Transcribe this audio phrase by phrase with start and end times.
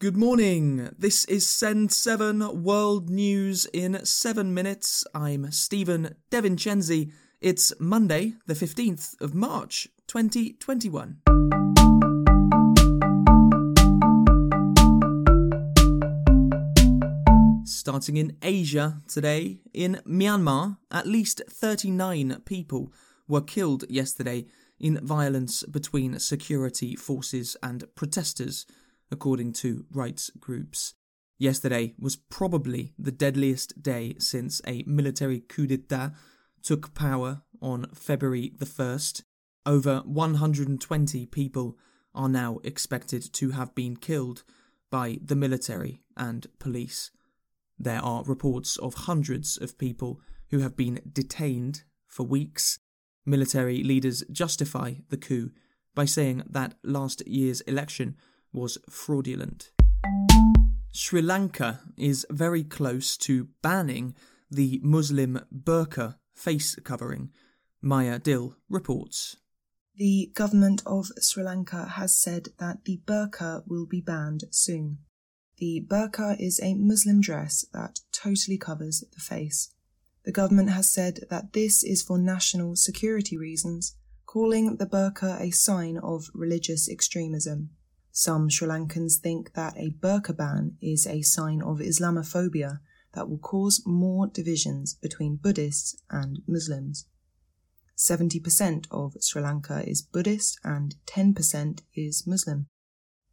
[0.00, 0.90] Good morning.
[0.96, 5.04] This is Send 7 World News in 7 minutes.
[5.12, 7.10] I'm Stephen DeVincenzi.
[7.40, 11.22] It's Monday, the 15th of March, 2021.
[17.66, 22.92] Starting in Asia today, in Myanmar, at least 39 people
[23.26, 24.46] were killed yesterday
[24.78, 28.64] in violence between security forces and protesters
[29.10, 30.94] according to rights groups.
[31.38, 36.10] Yesterday was probably the deadliest day since a military coup d'etat
[36.62, 39.22] took power on February the 1st.
[39.64, 41.78] Over 120 people
[42.14, 44.42] are now expected to have been killed
[44.90, 47.10] by the military and police.
[47.78, 50.20] There are reports of hundreds of people
[50.50, 52.80] who have been detained for weeks.
[53.24, 55.50] Military leaders justify the coup
[55.94, 58.16] by saying that last year's election
[58.58, 59.70] was fraudulent.
[60.92, 64.14] Sri Lanka is very close to banning
[64.50, 67.30] the Muslim burqa face covering,
[67.80, 69.36] Maya Dill reports.
[69.96, 74.98] The government of Sri Lanka has said that the burqa will be banned soon.
[75.58, 79.74] The burqa is a Muslim dress that totally covers the face.
[80.24, 85.50] The government has said that this is for national security reasons, calling the burqa a
[85.50, 87.70] sign of religious extremism.
[88.18, 92.80] Some Sri Lankans think that a burqa ban is a sign of Islamophobia
[93.14, 97.06] that will cause more divisions between Buddhists and Muslims.
[97.96, 102.66] 70% of Sri Lanka is Buddhist and 10% is Muslim.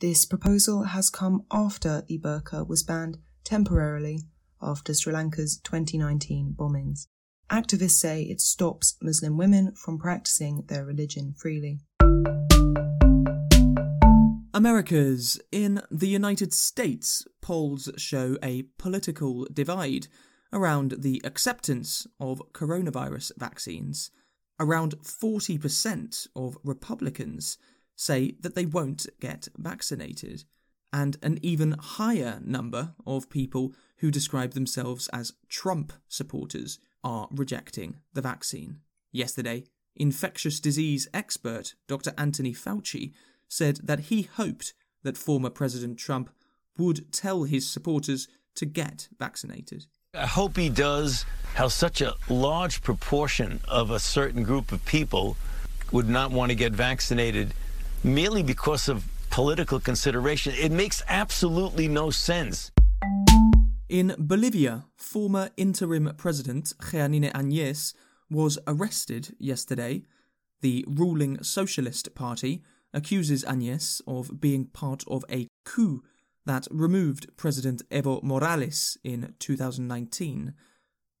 [0.00, 4.22] This proposal has come after the burqa was banned temporarily
[4.60, 7.06] after Sri Lanka's 2019 bombings.
[7.48, 11.78] Activists say it stops Muslim women from practicing their religion freely.
[14.54, 15.40] Americas.
[15.50, 20.08] In the United States, polls show a political divide
[20.52, 24.10] around the acceptance of coronavirus vaccines.
[24.60, 27.56] Around 40% of Republicans
[27.96, 30.44] say that they won't get vaccinated,
[30.92, 38.00] and an even higher number of people who describe themselves as Trump supporters are rejecting
[38.12, 38.80] the vaccine.
[39.12, 39.64] Yesterday,
[39.96, 42.12] infectious disease expert Dr.
[42.18, 43.12] Anthony Fauci
[43.52, 46.30] said that he hoped that former President Trump
[46.78, 49.84] would tell his supporters to get vaccinated.
[50.14, 55.36] I hope he does how such a large proportion of a certain group of people
[55.90, 57.52] would not want to get vaccinated
[58.02, 60.54] merely because of political consideration.
[60.58, 62.70] It makes absolutely no sense.
[63.88, 67.92] In Bolivia, former interim president Jeanine Añez
[68.30, 70.04] was arrested yesterday.
[70.62, 72.62] The ruling Socialist Party
[72.92, 76.02] accuses Añez of being part of a coup
[76.44, 80.54] that removed President Evo Morales in 2019.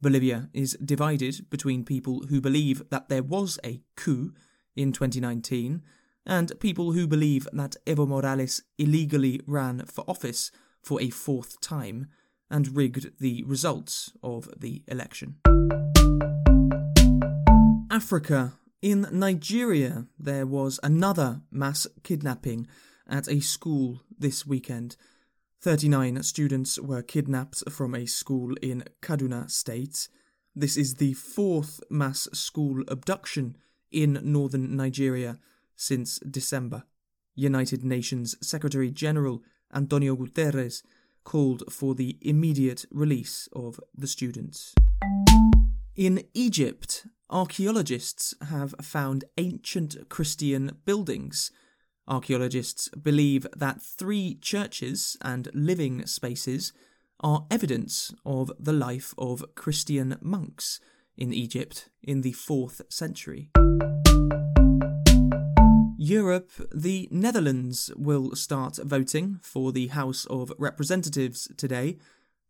[0.00, 4.32] Bolivia is divided between people who believe that there was a coup
[4.74, 5.82] in 2019
[6.26, 10.50] and people who believe that Evo Morales illegally ran for office
[10.82, 12.06] for a fourth time
[12.50, 15.36] and rigged the results of the election.
[17.90, 22.66] Africa in Nigeria, there was another mass kidnapping
[23.08, 24.96] at a school this weekend.
[25.60, 30.08] 39 students were kidnapped from a school in Kaduna State.
[30.56, 33.56] This is the fourth mass school abduction
[33.92, 35.38] in northern Nigeria
[35.76, 36.84] since December.
[37.34, 39.42] United Nations Secretary General
[39.74, 40.82] Antonio Guterres
[41.24, 44.74] called for the immediate release of the students.
[46.00, 51.50] In Egypt, archaeologists have found ancient Christian buildings.
[52.08, 56.72] Archaeologists believe that three churches and living spaces
[57.22, 60.80] are evidence of the life of Christian monks
[61.18, 63.50] in Egypt in the 4th century.
[65.98, 71.98] Europe, the Netherlands will start voting for the House of Representatives today.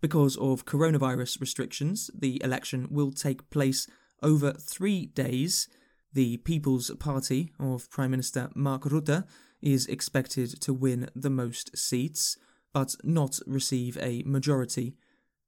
[0.00, 3.87] Because of coronavirus restrictions, the election will take place
[4.23, 5.69] over three days,
[6.12, 9.25] the People's Party of Prime Minister Mark Rutte
[9.62, 12.37] is expected to win the most seats,
[12.73, 14.94] but not receive a majority.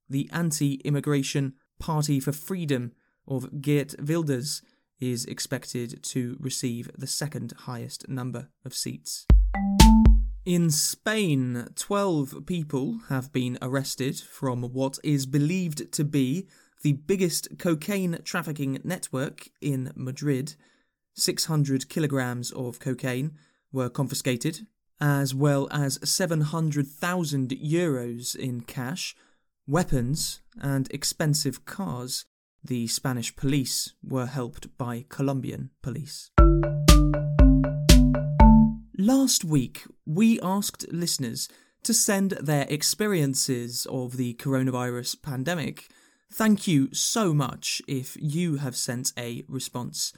[0.08, 2.93] The anti immigration Party for Freedom
[3.26, 4.62] of Geert Wilders
[5.00, 9.26] is expected to receive the second highest number of seats.
[10.44, 16.48] In Spain, 12 people have been arrested from what is believed to be
[16.82, 20.56] the biggest cocaine trafficking network in Madrid.
[21.14, 23.38] 600 kilograms of cocaine
[23.70, 24.66] were confiscated,
[25.00, 29.14] as well as 700,000 euros in cash,
[29.68, 32.24] weapons, and expensive cars.
[32.64, 36.32] The Spanish police were helped by Colombian police.
[38.98, 41.48] Last week, we asked listeners
[41.82, 45.88] to send their experiences of the coronavirus pandemic.
[46.30, 50.12] Thank you so much if you have sent a response.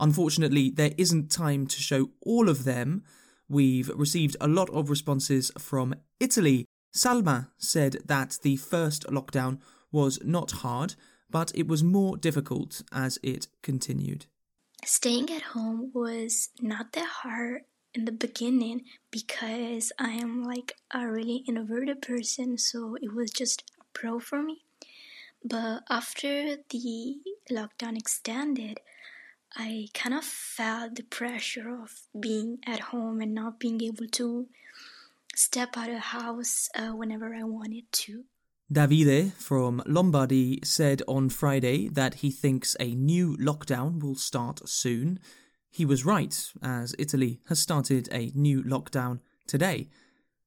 [0.00, 3.04] Unfortunately, there isn't time to show all of them.
[3.48, 6.66] We've received a lot of responses from Italy.
[6.92, 9.60] Salma said that the first lockdown
[9.92, 10.96] was not hard,
[11.30, 14.26] but it was more difficult as it continued.
[14.84, 17.62] Staying at home was not that hard
[17.96, 23.64] in the beginning because I am like a really introverted person, so it was just
[23.80, 24.62] a pro for me.
[25.42, 27.16] But after the
[27.50, 28.80] lockdown extended,
[29.56, 34.48] I kind of felt the pressure of being at home and not being able to
[35.34, 38.24] step out of house uh, whenever I wanted to.
[38.72, 45.20] Davide from Lombardy said on Friday that he thinks a new lockdown will start soon.
[45.76, 49.90] He was right, as Italy has started a new lockdown today.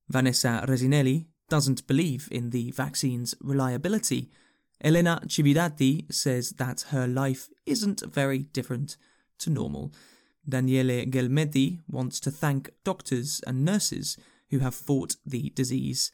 [0.08, 4.32] Vanessa Resinelli doesn't believe in the vaccine's reliability.
[4.84, 8.98] Elena Cividati says that her life isn't very different
[9.38, 9.94] to normal.
[10.48, 14.18] Daniele Gelmetti wants to thank doctors and nurses
[14.50, 16.12] who have fought the disease.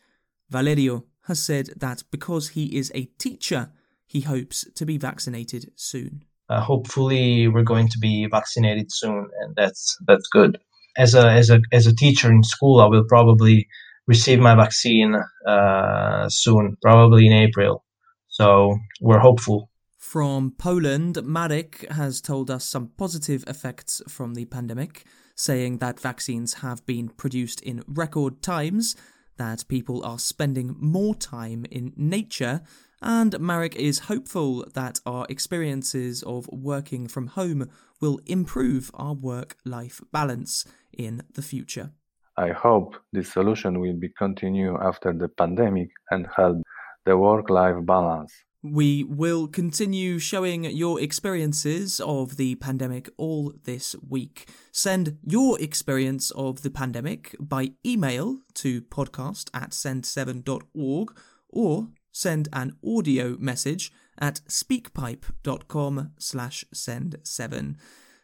[0.50, 3.72] Valerio has said that because he is a teacher,
[4.06, 6.26] he hopes to be vaccinated soon.
[6.50, 10.58] Uh, hopefully, we're going to be vaccinated soon, and that's that's good.
[10.98, 13.68] As a as a as a teacher in school, I will probably
[14.08, 15.16] receive my vaccine
[15.48, 17.84] uh, soon, probably in April.
[18.28, 19.70] So we're hopeful.
[19.98, 25.04] From Poland, Marek has told us some positive effects from the pandemic,
[25.36, 28.96] saying that vaccines have been produced in record times
[29.38, 32.62] that people are spending more time in nature,
[33.02, 37.70] and Marek is hopeful that our experiences of working from home
[38.02, 41.92] will improve our work life balance in the future.
[42.38, 46.58] I hope this solution will be continued after the pandemic and help
[47.06, 48.34] the work life balance.
[48.62, 54.50] We will continue showing your experiences of the pandemic all this week.
[54.72, 61.18] Send your experience of the pandemic by email to podcast at send7.org
[61.50, 67.76] or send an audio message at speakpipe.com slash send7.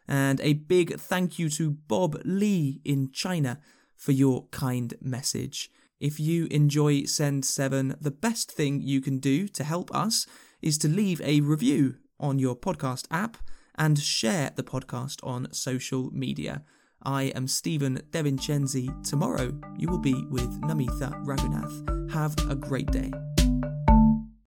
[0.08, 3.60] And a big thank you to Bob Lee in China
[3.94, 5.70] for your kind message.
[6.00, 10.26] If you enjoy Send 7, the best thing you can do to help us
[10.60, 13.36] is to leave a review on your podcast app
[13.76, 16.62] and share the podcast on social media.
[17.04, 19.08] I am Stephen Devincenzi.
[19.08, 22.10] Tomorrow you will be with Namitha Raghunath.
[22.12, 23.12] Have a great day.